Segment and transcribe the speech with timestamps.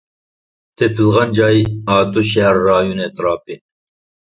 [0.83, 3.65] تېپىلغان جاي: ئاتۇش شەھەر رايونى ئەتراپى.